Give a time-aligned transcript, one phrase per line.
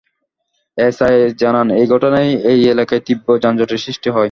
[0.77, 4.19] SI জানান, এই ঘটনায় ওই এলাকায় তীব্র যানজটের সৃষ্টি হয়।